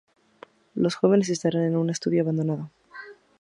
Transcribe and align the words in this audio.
Los 0.73 0.95
jóvenes 0.95 1.29
estarán 1.29 1.61
en 1.61 1.75
un 1.77 1.91
estudio 1.91 2.23
abandonado. 2.23 2.71